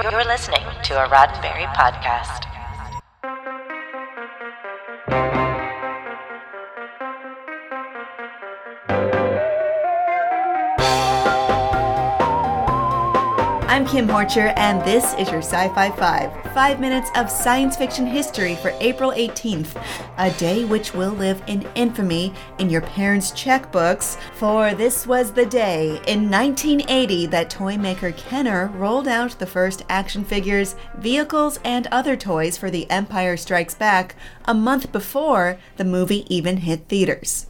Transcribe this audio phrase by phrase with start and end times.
[0.00, 2.44] You're listening to a Roddenberry podcast.
[13.78, 16.52] I'm Kim Horcher, and this is your Sci Fi 5.
[16.52, 19.80] Five minutes of science fiction history for April 18th,
[20.18, 24.18] a day which will live in infamy in your parents' checkbooks.
[24.34, 29.84] For this was the day in 1980 that toy maker Kenner rolled out the first
[29.88, 34.16] action figures, vehicles, and other toys for The Empire Strikes Back
[34.46, 37.46] a month before the movie even hit theaters.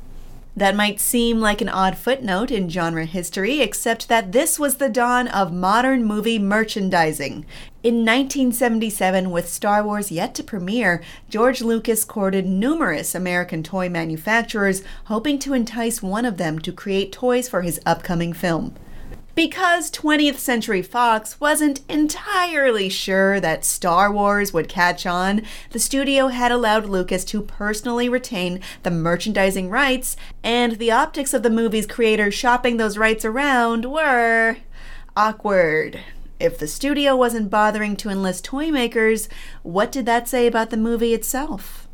[0.58, 4.88] That might seem like an odd footnote in genre history, except that this was the
[4.88, 7.46] dawn of modern movie merchandising.
[7.84, 14.82] In 1977, with Star Wars yet to premiere, George Lucas courted numerous American toy manufacturers,
[15.04, 18.74] hoping to entice one of them to create toys for his upcoming film.
[19.38, 26.26] Because 20th Century Fox wasn't entirely sure that Star Wars would catch on, the studio
[26.26, 31.86] had allowed Lucas to personally retain the merchandising rights, and the optics of the movie's
[31.86, 34.56] creator shopping those rights around were
[35.16, 36.00] awkward.
[36.40, 39.28] If the studio wasn't bothering to enlist toy makers,
[39.62, 41.86] what did that say about the movie itself?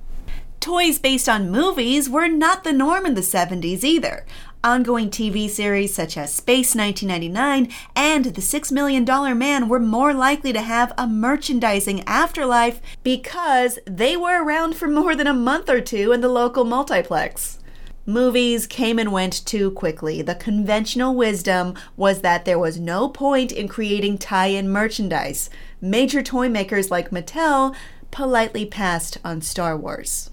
[0.61, 4.25] Toys based on movies were not the norm in the 70s either
[4.65, 10.15] ongoing TV series such as Space 1999 and The Six Million Dollar Man were more
[10.15, 15.69] likely to have a merchandising afterlife because they were around for more than a month
[15.69, 17.59] or two in the local multiplex.
[18.07, 20.21] Movies came and went too quickly.
[20.21, 25.49] The conventional wisdom was that there was no point in creating tie in merchandise.
[25.81, 27.75] Major toy makers like Mattel
[28.11, 30.31] politely passed on Star Wars.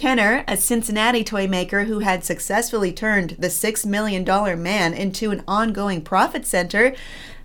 [0.00, 4.24] Kenner, a Cincinnati toy maker who had successfully turned the $6 million
[4.62, 6.94] man into an ongoing profit center,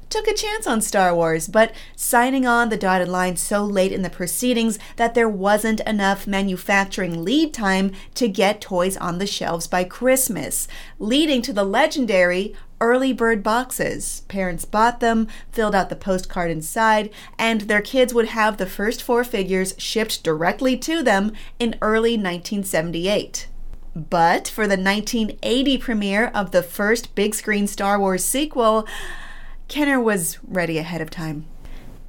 [0.09, 4.03] took a chance on Star Wars, but signing on the dotted line so late in
[4.03, 9.67] the proceedings that there wasn't enough manufacturing lead time to get toys on the shelves
[9.67, 10.65] by Christmas,
[10.97, 14.23] leading to the legendary early bird boxes.
[14.27, 19.01] Parents bought them, filled out the postcard inside, and their kids would have the first
[19.01, 23.47] four figures shipped directly to them in early 1978.
[23.95, 28.85] But for the 1980 premiere of the first big screen Star Wars sequel,
[29.67, 31.45] Kenner was ready ahead of time.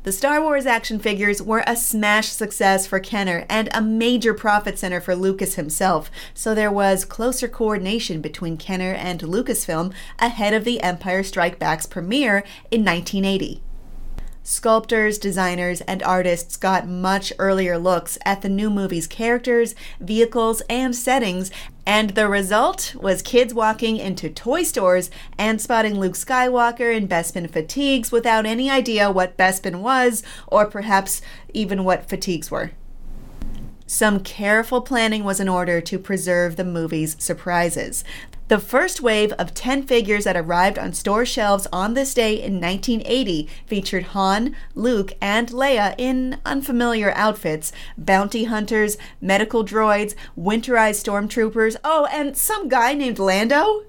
[0.06, 4.78] The Star Wars action figures were a smash success for Kenner and a major profit
[4.78, 10.62] center for Lucas himself, so there was closer coordination between Kenner and Lucasfilm ahead of
[10.62, 13.64] the Empire Strike Back's premiere in 1980.
[14.48, 20.94] Sculptors, designers, and artists got much earlier looks at the new movie's characters, vehicles, and
[20.94, 21.50] settings,
[21.84, 27.50] and the result was kids walking into toy stores and spotting Luke Skywalker in Bespin
[27.50, 31.20] fatigues without any idea what Bespin was, or perhaps
[31.52, 32.70] even what fatigues were.
[33.84, 38.04] Some careful planning was in order to preserve the movie's surprises.
[38.48, 42.60] The first wave of 10 figures that arrived on store shelves on this day in
[42.60, 51.74] 1980 featured Han, Luke, and Leia in unfamiliar outfits, bounty hunters, medical droids, winterized stormtroopers,
[51.82, 53.82] oh, and some guy named Lando.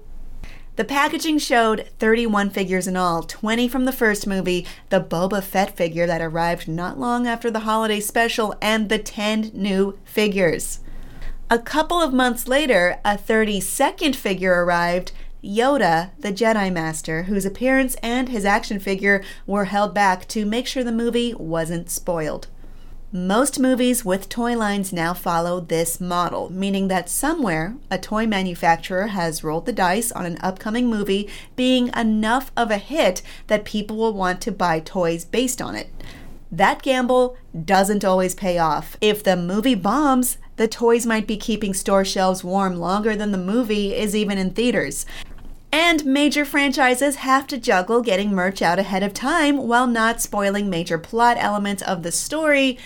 [0.74, 5.76] The packaging showed 31 figures in all, 20 from the first movie, the Boba Fett
[5.76, 10.80] figure that arrived not long after the holiday special, and the 10 new figures.
[11.50, 17.96] A couple of months later, a 32nd figure arrived Yoda, the Jedi Master, whose appearance
[18.02, 22.48] and his action figure were held back to make sure the movie wasn't spoiled.
[23.12, 29.06] Most movies with toy lines now follow this model, meaning that somewhere a toy manufacturer
[29.06, 33.96] has rolled the dice on an upcoming movie being enough of a hit that people
[33.96, 35.88] will want to buy toys based on it.
[36.50, 38.96] That gamble doesn't always pay off.
[39.00, 43.38] If the movie bombs, the toys might be keeping store shelves warm longer than the
[43.38, 45.04] movie is even in theaters.
[45.70, 50.70] And major franchises have to juggle getting merch out ahead of time while not spoiling
[50.70, 52.78] major plot elements of the story,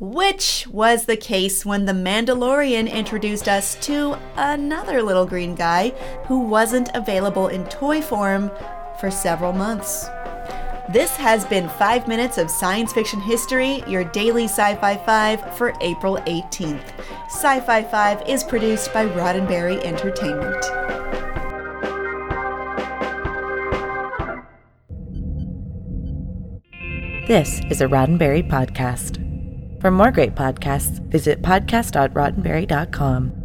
[0.00, 5.90] which was the case when The Mandalorian introduced us to another little green guy
[6.26, 8.50] who wasn't available in toy form
[8.98, 10.08] for several months.
[10.90, 15.72] This has been 5 Minutes of Science Fiction History, your daily Sci Fi 5 for
[15.80, 16.92] April 18th.
[17.26, 20.62] Sci Fi 5 is produced by Roddenberry Entertainment.
[27.26, 29.16] This is a Roddenberry podcast.
[29.80, 33.43] For more great podcasts, visit podcast.roddenberry.com.